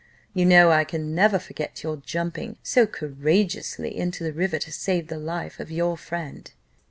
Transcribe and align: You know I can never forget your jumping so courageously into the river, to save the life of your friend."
You 0.33 0.45
know 0.47 0.71
I 0.71 0.83
can 0.83 1.13
never 1.13 1.37
forget 1.37 1.83
your 1.83 1.97
jumping 1.97 2.57
so 2.63 2.87
courageously 2.87 3.95
into 3.95 4.23
the 4.23 4.33
river, 4.33 4.57
to 4.57 4.71
save 4.71 5.09
the 5.09 5.19
life 5.19 5.59
of 5.59 5.69
your 5.69 5.95
friend." 5.95 6.51